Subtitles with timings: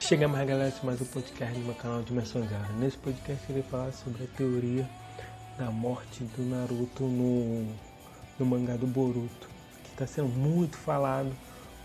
[0.00, 2.72] Chega mais galera, esse é mais um podcast do meu canal Dimensão Zero.
[2.74, 4.88] Nesse podcast eu irei falar sobre a teoria
[5.58, 7.64] da morte do Naruto no,
[8.38, 9.48] no mangá do Boruto,
[9.82, 11.34] que está sendo muito falado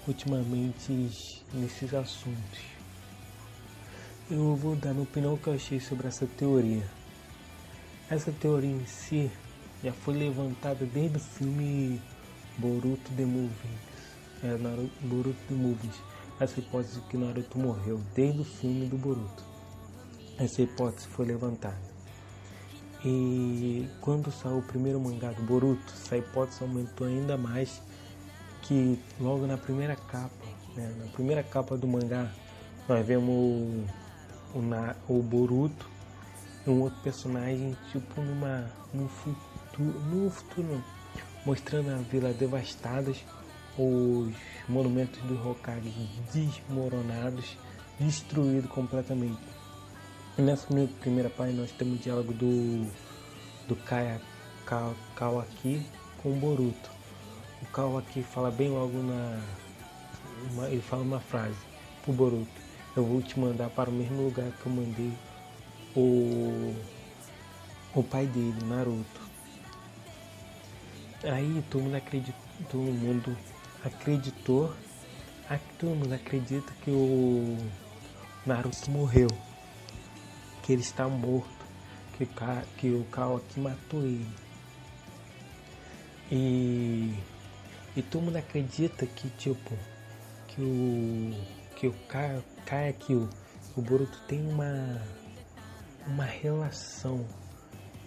[0.06, 0.92] ultimamente
[1.54, 2.60] nesses assuntos.
[4.30, 6.84] Eu vou dar minha opinião que eu achei sobre essa teoria.
[8.10, 9.32] Essa teoria em si
[9.84, 12.02] já foi levantada desde o filme
[12.60, 13.80] Boruto The Movies.
[14.44, 15.96] É, Naruto, Boruto The Movies.
[16.40, 19.44] Essa hipótese que Naruto morreu desde o filme do Boruto.
[20.38, 21.78] Essa hipótese foi levantada.
[23.04, 27.82] E quando saiu o primeiro mangá do Boruto, essa hipótese aumentou ainda mais
[28.62, 30.30] que logo na primeira capa,
[30.76, 32.30] né, na primeira capa do mangá,
[32.88, 33.86] nós vemos o,
[34.58, 35.88] o, Na- o Boruto
[36.68, 40.84] um outro personagem tipo numa num futuro, no futuro não,
[41.46, 43.18] mostrando a vila devastadas,
[43.78, 44.34] os
[44.68, 45.92] monumentos do Hokage
[46.34, 47.58] desmoronados,
[48.00, 49.40] destruídos completamente.
[50.38, 50.68] E nessa
[51.00, 52.90] primeira- página nós temos o diálogo do
[53.68, 54.20] do Kaya
[54.66, 55.86] Ka- Kawaki
[56.24, 56.90] com o Boruto.
[57.62, 59.40] O Kawaki fala bem logo na
[60.52, 61.58] uma- ele fala uma frase
[62.04, 62.50] pro Boruto.
[62.96, 65.14] Eu vou te mandar para o mesmo lugar que eu mandei
[65.96, 66.76] o
[67.96, 69.29] o pai dele, Naruto.
[71.24, 73.38] Aí todo mundo acreditou, todo mundo
[73.84, 74.74] acreditou,
[75.78, 77.58] todo mundo acredita que o
[78.46, 79.28] Naruto morreu,
[80.64, 81.50] que ele está morto,
[82.18, 82.26] que
[82.78, 84.28] que o Kawaki matou ele.
[86.32, 87.14] E,
[87.98, 89.76] e todo mundo acredita que tipo
[90.48, 91.34] que o
[91.76, 93.30] que o Ka- Kayaki, o,
[93.76, 95.02] o Boruto tem uma
[96.08, 97.26] uma relação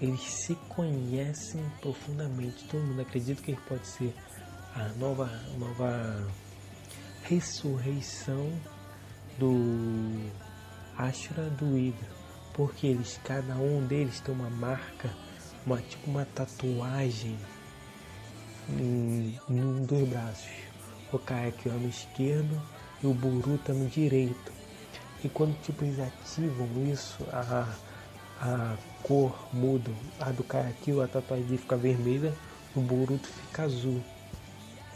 [0.02, 2.64] eles se conhecem profundamente.
[2.64, 4.12] Todo mundo acredita que ele pode ser
[4.74, 6.26] a nova, nova
[7.22, 8.50] ressurreição
[9.38, 10.28] do
[10.98, 12.08] Ashura do Hydra.
[12.52, 15.08] Porque eles, cada um deles tem uma marca,
[15.64, 17.38] uma, tipo uma tatuagem
[18.70, 20.50] em, em um dos braços.
[21.12, 22.60] O Kayak é no esquerdo
[23.02, 24.52] e o Boruto no direito.
[25.22, 27.72] E quando tipo, eles ativam isso, a,
[28.42, 29.92] a cor muda.
[30.18, 32.34] A do Karakyu, a tatuagem fica vermelha,
[32.74, 34.02] o Boruto fica azul.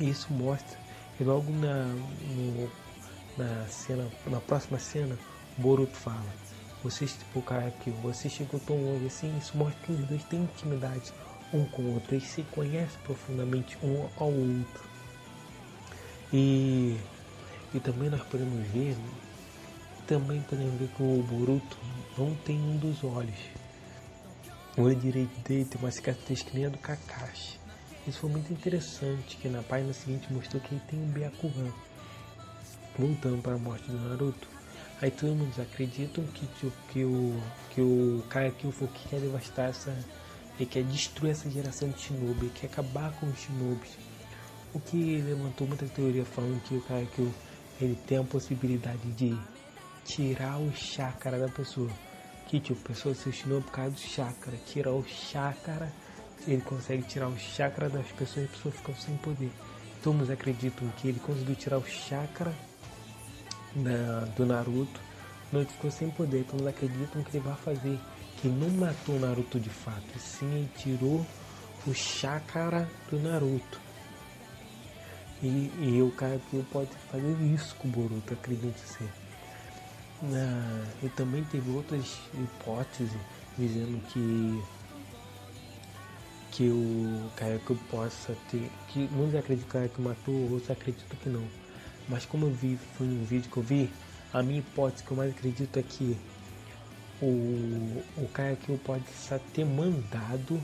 [0.00, 0.76] Isso mostra.
[1.18, 2.70] E logo na, no-
[3.38, 5.16] na cena, na próxima cena,
[5.56, 6.34] o Boruto fala.
[6.82, 10.40] Você, tipo, o Karakyu, você chegou tão longe assim, isso mostra que os dois têm
[10.42, 11.12] intimidade
[11.52, 12.14] um com o outro.
[12.14, 14.84] Eles se conhecem profundamente um ao outro.
[16.32, 16.96] E,
[17.72, 18.96] e também nós podemos ver
[20.06, 21.76] também podemos ver que o Boruto
[22.16, 23.38] não tem um dos olhos.
[24.76, 27.58] O olho direito dele tem uma cicatriz que nem a do Kakashi.
[28.06, 31.72] Isso foi muito interessante, que na página seguinte mostrou que ele tem um Byakugan.
[32.96, 34.48] Voltando para a morte do Naruto.
[35.02, 39.96] Aí todo mundo acreditam que, que o que o que quer devastar essa...
[40.58, 43.90] Ele quer destruir essa geração de Shinobi, ele quer acabar com os Shinobis.
[44.72, 47.34] O que levantou muita teoria falando que o Karakyu
[47.80, 49.36] ele tem a possibilidade de
[50.06, 51.90] tirar o chakra da pessoa.
[52.46, 54.56] Que tipo, a pessoa se ensinou por causa do chakra.
[54.66, 55.92] Tirar o chakra,
[56.46, 59.50] ele consegue tirar o chakra das pessoas e as pessoas ficam sem poder.
[60.02, 62.54] Todos acreditam que ele conseguiu tirar o chakra
[63.74, 65.00] da, do Naruto,
[65.52, 66.44] não ficou sem poder.
[66.44, 67.98] Todos acreditam que ele vai fazer.
[68.40, 71.26] Que não matou o Naruto de fato, sim ele tirou
[71.86, 73.80] o chakra do Naruto.
[75.42, 79.25] E, e o que pode fazer isso com o Boruto, acredito ser.
[80.22, 83.12] Ah, e também teve outras hipóteses
[83.58, 84.62] dizendo que
[86.52, 88.70] que o Kayako possa ter.
[88.88, 91.46] que muitos acreditam que o Kayako matou, outros acreditam que não.
[92.08, 93.92] Mas como eu vi, foi um vídeo que eu vi,
[94.32, 96.16] a minha hipótese que eu mais acredito é que
[97.20, 99.04] o, o Kayako pode
[99.52, 100.58] ter mandado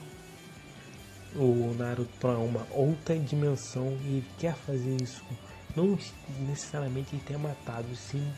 [1.35, 5.23] o Naruto para uma outra dimensão e ele quer fazer isso.
[5.77, 5.99] Não
[6.41, 8.33] necessariamente ele tenha matado, sim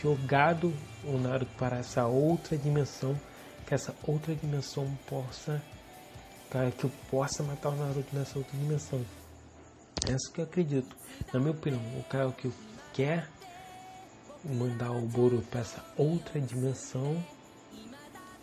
[0.00, 0.72] jogado
[1.04, 3.18] o Naruto para essa outra dimensão,
[3.66, 5.62] que essa outra dimensão possa,
[6.78, 9.04] que eu possa matar o Naruto nessa outra dimensão.
[10.08, 10.94] É isso que eu acredito.
[11.32, 12.52] Na minha opinião, o cara que
[12.92, 13.28] quer
[14.44, 17.24] mandar o Boruto para essa outra dimensão,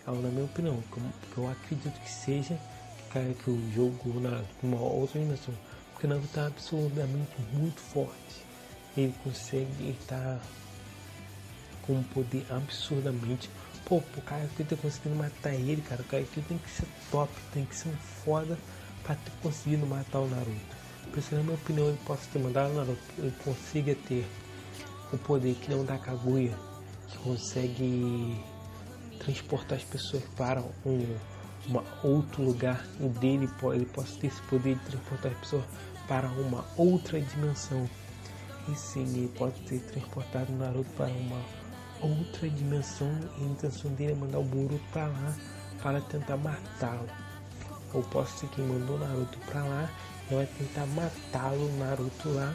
[0.07, 2.55] é na minha opinião, que eu, acredito que seja
[2.97, 5.53] que cara que o jogo na uma outra dimensão,
[5.91, 8.45] porque o Naruto está absurdamente muito forte.
[8.97, 10.39] Ele consegue, ele tá
[11.91, 13.49] com um poder absurdamente.
[13.85, 16.87] Pô, o cara que ter conseguido matar ele, cara, o cara que tem que ser
[17.11, 18.57] top, tem que ser um foda
[19.03, 20.81] pra ter conseguido matar o Naruto.
[21.11, 24.25] Porque na minha opinião ele possa ter mandado Naruto, ele consiga ter
[25.11, 26.57] o poder que não dá Kaguya,
[27.09, 28.39] que consegue
[29.19, 31.17] transportar as pessoas para um
[31.67, 35.63] uma outro lugar e dele ele possa ter esse poder de transportar as pessoas
[36.07, 37.87] para uma outra dimensão.
[38.67, 41.39] E sim, ele pode ter transportado o Naruto para uma
[42.01, 45.35] outra dimensão e a intenção dele é mandar o Boruto para lá
[45.81, 47.07] para tentar matá-lo.
[47.93, 49.89] Ou posso ser quem mandou Naruto para lá
[50.29, 52.53] e vai tentar matá-lo, Naruto lá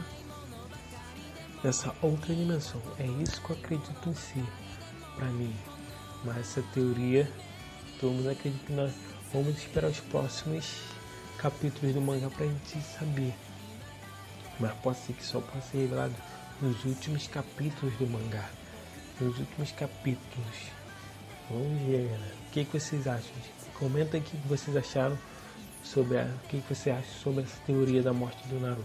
[1.63, 2.81] nessa outra dimensão.
[2.99, 4.45] É isso que eu acredito em si,
[5.17, 5.55] para mim.
[6.25, 7.31] Mas essa teoria,
[8.01, 8.93] todo mundo acredita que nós
[9.33, 10.81] vamos esperar os próximos
[11.39, 13.35] capítulos do mangá pra gente saber.
[14.59, 16.15] Mas pode ser que só possa ser revelado
[16.63, 18.49] nos últimos capítulos do mangá.
[19.19, 20.57] Nos últimos capítulos.
[21.49, 22.35] Vamos ver, galera.
[22.49, 23.33] O que, que vocês acham?
[23.79, 25.17] Comenta aqui o que vocês acharam
[25.83, 28.85] sobre a, o que, que você acha sobre essa teoria da morte do Naruto.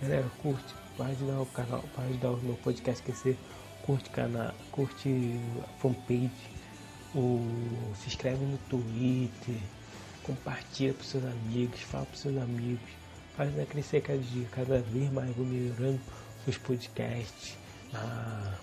[0.00, 3.36] Galera, curte, vai ajudar o canal, vai ajudar o meu podcast crescer.
[3.82, 6.30] Curte canal, curte a fanpage,
[7.14, 9.60] o, se inscreve no Twitter,
[10.22, 12.90] compartilha para seus amigos, fala para seus amigos,
[13.36, 16.00] faz crescer cada dia, cada vez mais vou melhorando
[16.48, 17.56] os podcasts,
[17.92, 18.54] na,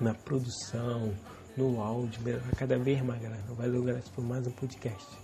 [0.00, 1.12] na produção,
[1.56, 3.42] no áudio, melhorar cada vez mais, galera.
[3.48, 5.16] Valeu, galera, por mais um podcast.